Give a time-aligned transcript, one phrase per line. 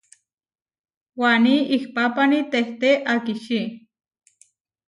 [1.19, 3.59] Waní ihpápani tehté akičí.